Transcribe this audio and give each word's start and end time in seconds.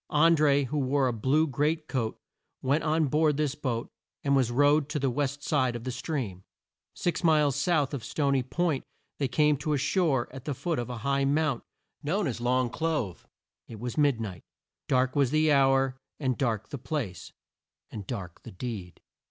An 0.09 0.35
dré, 0.35 0.65
who 0.65 0.79
wore 0.79 1.07
a 1.07 1.13
blue 1.13 1.45
great 1.45 1.87
coat, 1.87 2.17
went 2.63 2.83
on 2.83 3.05
board 3.05 3.37
this 3.37 3.53
boat 3.53 3.91
and 4.23 4.35
was 4.35 4.49
rowed 4.49 4.89
to 4.89 4.97
the 4.97 5.11
west 5.11 5.43
side 5.43 5.75
of 5.75 5.83
the 5.83 5.91
stream. 5.91 6.43
Six 6.95 7.23
miles 7.23 7.55
south 7.55 7.93
of 7.93 8.03
Sto 8.03 8.31
ny 8.31 8.41
Point 8.41 8.83
they 9.19 9.27
came 9.27 9.57
to 9.57 9.77
shore 9.77 10.27
at 10.33 10.45
the 10.45 10.55
foot 10.55 10.79
of 10.79 10.89
a 10.89 10.97
high 11.05 11.25
mount 11.25 11.61
known 12.01 12.25
as 12.25 12.39
the 12.39 12.45
Long 12.45 12.71
Clove. 12.71 13.27
It 13.67 13.79
was 13.79 13.95
mid 13.95 14.19
night. 14.19 14.41
Dark 14.87 15.15
was 15.15 15.29
the 15.29 15.51
hour, 15.51 15.99
and 16.19 16.35
dark 16.35 16.69
the 16.69 16.79
place, 16.79 17.31
and 17.91 18.07
dark 18.07 18.41
the 18.41 18.51
deed. 18.51 19.01